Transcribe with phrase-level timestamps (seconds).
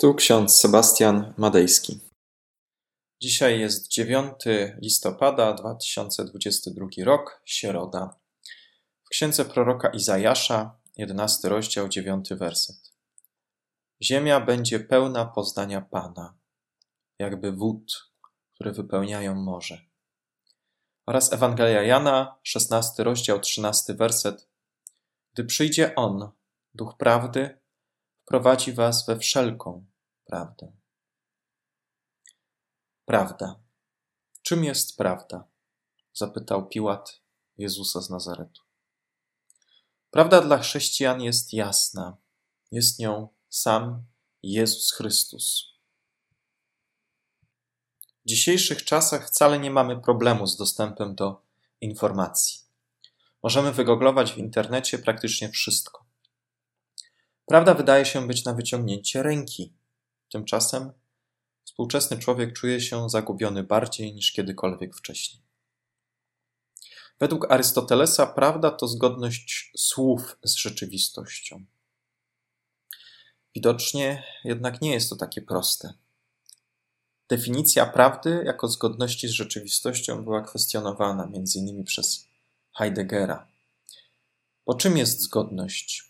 [0.00, 2.00] Tu ksiądz Sebastian Madejski.
[3.22, 4.32] Dzisiaj jest 9
[4.82, 8.20] listopada 2022 rok, środa.
[9.04, 12.92] W księdze proroka Izajasza, 11 rozdział, 9 werset.
[14.02, 16.38] Ziemia będzie pełna poznania Pana,
[17.18, 18.12] jakby wód,
[18.54, 19.80] które wypełniają morze.
[21.06, 24.48] Oraz Ewangelia Jana, 16 rozdział, 13 werset.
[25.32, 26.30] Gdy przyjdzie On,
[26.74, 27.58] Duch Prawdy,
[28.28, 29.84] prowadzi was we wszelką
[30.24, 30.72] prawdę.
[33.04, 33.60] Prawda.
[34.42, 35.44] Czym jest prawda?
[36.14, 37.20] zapytał Piłat
[37.58, 38.62] Jezusa z Nazaretu.
[40.10, 42.16] Prawda dla chrześcijan jest jasna.
[42.72, 44.02] Jest nią sam
[44.42, 45.74] Jezus Chrystus.
[48.24, 51.42] W dzisiejszych czasach wcale nie mamy problemu z dostępem do
[51.80, 52.60] informacji.
[53.42, 56.07] Możemy wygooglować w internecie praktycznie wszystko.
[57.48, 59.72] Prawda wydaje się być na wyciągnięcie ręki.
[60.32, 60.92] Tymczasem
[61.64, 65.42] współczesny człowiek czuje się zagubiony bardziej niż kiedykolwiek wcześniej.
[67.20, 71.64] Według Arystotelesa prawda to zgodność słów z rzeczywistością.
[73.54, 75.94] Widocznie jednak nie jest to takie proste.
[77.28, 81.84] Definicja prawdy jako zgodności z rzeczywistością była kwestionowana m.in.
[81.84, 82.26] przez
[82.78, 83.46] Heideggera.
[84.66, 86.07] Bo czym jest zgodność?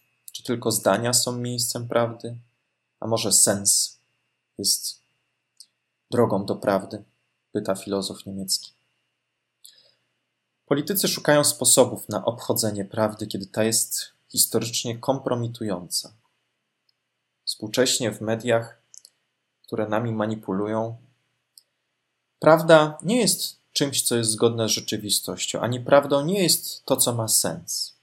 [0.49, 2.39] Tylko zdania są miejscem prawdy?
[3.01, 4.01] A może sens
[4.59, 5.03] jest
[6.11, 7.05] drogą do prawdy?
[7.53, 8.73] Pyta filozof niemiecki.
[10.67, 16.13] Politycy szukają sposobów na obchodzenie prawdy, kiedy ta jest historycznie kompromitująca.
[17.45, 18.83] Współcześnie w mediach,
[19.63, 20.97] które nami manipulują,
[22.39, 27.15] prawda nie jest czymś, co jest zgodne z rzeczywistością, ani prawdą nie jest to, co
[27.15, 27.98] ma sens.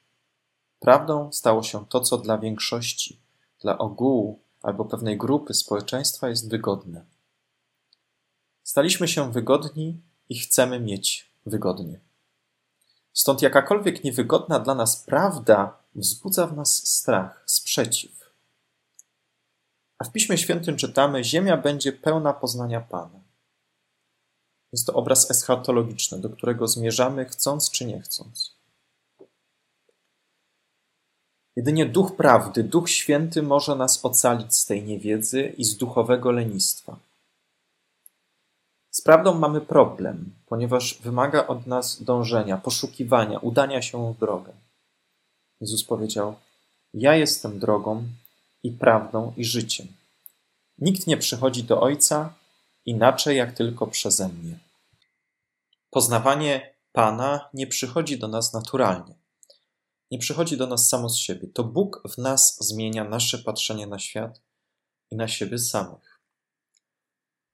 [0.85, 3.19] Prawdą stało się to, co dla większości,
[3.61, 7.05] dla ogółu albo pewnej grupy społeczeństwa jest wygodne.
[8.63, 11.99] Staliśmy się wygodni i chcemy mieć wygodnie.
[13.13, 18.31] Stąd jakakolwiek niewygodna dla nas prawda wzbudza w nas strach, sprzeciw.
[19.97, 23.19] A w Piśmie Świętym czytamy: Ziemia będzie pełna poznania Pana.
[24.71, 28.54] Jest to obraz eschatologiczny, do którego zmierzamy, chcąc czy nie chcąc.
[31.55, 36.99] Jedynie Duch Prawdy, Duch Święty może nas ocalić z tej niewiedzy i z duchowego lenistwa.
[38.91, 44.53] Z prawdą mamy problem, ponieważ wymaga od nas dążenia, poszukiwania, udania się w drogę.
[45.61, 46.35] Jezus powiedział:
[46.93, 48.03] Ja jestem drogą
[48.63, 49.87] i prawdą i życiem.
[50.79, 52.33] Nikt nie przychodzi do Ojca
[52.85, 54.59] inaczej jak tylko przeze mnie.
[55.91, 59.24] Poznawanie Pana nie przychodzi do nas naturalnie
[60.11, 61.47] nie przychodzi do nas samo z siebie.
[61.47, 64.41] To Bóg w nas zmienia nasze patrzenie na świat
[65.11, 66.21] i na siebie samych.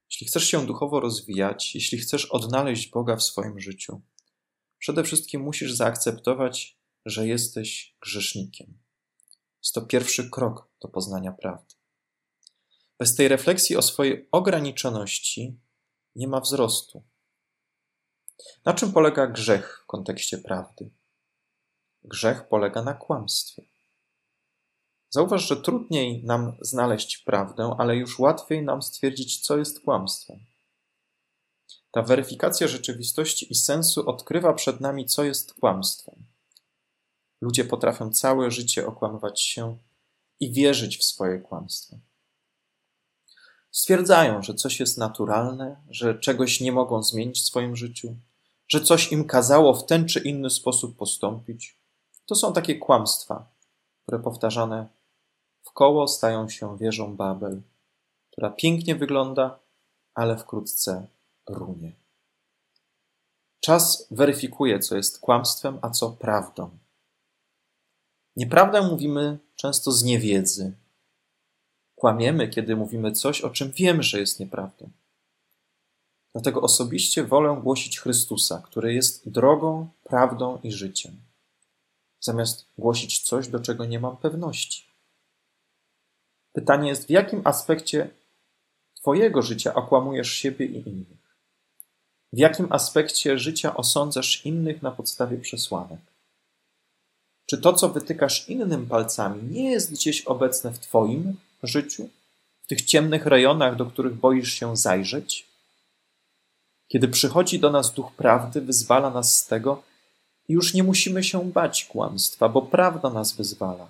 [0.09, 4.01] Jeśli chcesz się duchowo rozwijać, jeśli chcesz odnaleźć Boga w swoim życiu,
[4.78, 8.78] przede wszystkim musisz zaakceptować, że jesteś grzesznikiem.
[9.63, 11.75] Jest to pierwszy krok do poznania prawdy.
[13.00, 15.59] Bez tej refleksji o swojej ograniczoności
[16.16, 17.03] nie ma wzrostu.
[18.66, 20.90] Na czym polega grzech w kontekście prawdy?
[22.03, 23.63] Grzech polega na kłamstwie.
[25.09, 30.40] Zauważ, że trudniej nam znaleźć prawdę, ale już łatwiej nam stwierdzić, co jest kłamstwem.
[31.91, 36.25] Ta weryfikacja rzeczywistości i sensu odkrywa przed nami, co jest kłamstwem.
[37.41, 39.78] Ludzie potrafią całe życie okłamywać się
[40.40, 41.97] i wierzyć w swoje kłamstwo.
[43.72, 48.16] Stwierdzają, że coś jest naturalne, że czegoś nie mogą zmienić w swoim życiu,
[48.67, 51.80] że coś im kazało w ten czy inny sposób postąpić.
[52.25, 53.45] To są takie kłamstwa,
[54.03, 54.87] które powtarzane
[55.63, 57.61] w koło stają się wieżą Babel,
[58.31, 59.59] która pięknie wygląda,
[60.13, 61.07] ale wkrótce
[61.49, 61.91] runie.
[63.59, 66.69] Czas weryfikuje, co jest kłamstwem, a co prawdą.
[68.35, 70.73] Nieprawdę mówimy często z niewiedzy.
[71.95, 74.90] Kłamiemy, kiedy mówimy coś, o czym wiemy, że jest nieprawdą.
[76.34, 81.30] Dlatego osobiście wolę głosić Chrystusa, który jest drogą, prawdą i życiem
[82.22, 84.84] zamiast głosić coś, do czego nie mam pewności.
[86.53, 88.09] Pytanie jest, w jakim aspekcie
[89.02, 91.22] Twojego życia okłamujesz siebie i innych?
[92.34, 96.00] W jakim aspekcie życia osądzasz innych na podstawie przesłanek?
[97.46, 102.09] Czy to, co wytykasz innym palcami, nie jest gdzieś obecne w Twoim życiu,
[102.64, 105.47] w tych ciemnych rejonach, do których boisz się zajrzeć?
[106.88, 109.84] Kiedy przychodzi do nas duch prawdy, wyzwala nas z tego,
[110.51, 113.87] już nie musimy się bać kłamstwa, bo prawda nas wyzwala.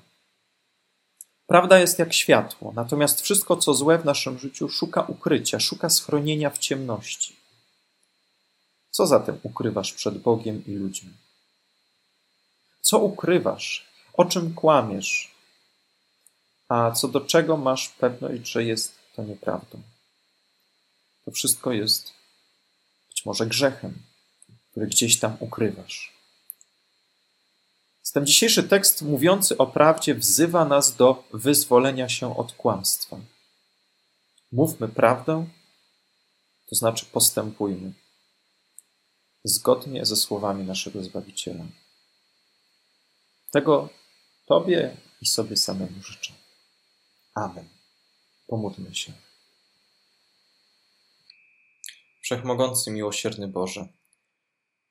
[1.48, 6.50] Prawda jest jak światło, natomiast wszystko, co złe w naszym życiu, szuka ukrycia, szuka schronienia
[6.50, 7.36] w ciemności.
[8.92, 11.10] Co zatem ukrywasz przed Bogiem i ludźmi?
[12.82, 13.86] Co ukrywasz?
[14.14, 15.32] O czym kłamiesz?
[16.70, 19.82] A co do czego masz pewność, że jest to nieprawdą?
[21.26, 22.14] To wszystko jest
[23.10, 23.94] być może grzechem,
[24.72, 26.11] który gdzieś tam ukrywasz.
[28.14, 33.20] Ten dzisiejszy tekst mówiący o prawdzie wzywa nas do wyzwolenia się od kłamstwa.
[34.52, 35.48] Mówmy prawdę,
[36.70, 37.94] to znaczy postępujmy
[39.44, 41.66] zgodnie ze słowami naszego Zbawiciela.
[43.52, 43.90] Tego
[44.46, 46.34] Tobie i sobie samemu życzę.
[47.36, 47.70] Amen.
[48.48, 49.14] Pomódlmy się.
[52.22, 53.88] Wszechmogący, miłosierny Boże,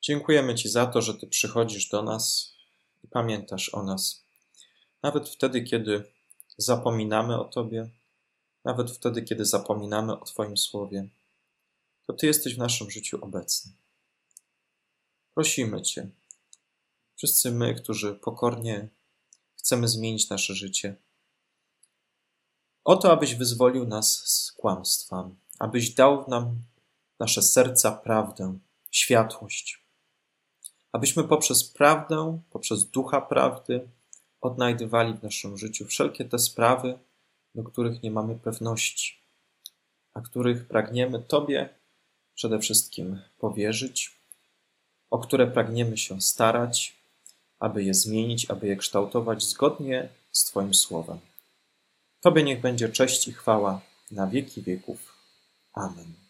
[0.03, 2.53] dziękujemy Ci za to, że Ty przychodzisz do nas
[3.05, 4.25] i pamiętasz o nas.
[5.03, 6.05] Nawet wtedy, kiedy
[6.59, 7.89] zapominamy o Tobie,
[8.65, 11.09] nawet wtedy, kiedy zapominamy o Twoim słowie,
[12.07, 13.73] to Ty jesteś w naszym życiu obecny.
[15.35, 16.09] Prosimy Cię,
[17.17, 18.89] wszyscy my, którzy pokornie
[19.57, 20.97] chcemy zmienić nasze życie,
[22.85, 26.63] o to, abyś wyzwolił nas z kłamstwa, abyś dał nam
[27.19, 28.59] nasze serca prawdę,
[28.91, 29.80] światłość,
[30.93, 33.89] abyśmy poprzez prawdę, poprzez ducha prawdy
[34.41, 36.99] odnajdywali w naszym życiu wszelkie te sprawy,
[37.55, 39.19] do których nie mamy pewności,
[40.15, 41.69] a których pragniemy Tobie
[42.35, 44.21] przede wszystkim powierzyć,
[45.11, 46.97] o które pragniemy się starać,
[47.59, 51.19] aby je zmienić, aby je kształtować zgodnie z Twoim słowem.
[52.21, 55.17] Tobie niech będzie cześć i chwała na wieki wieków.
[55.73, 56.30] Amen.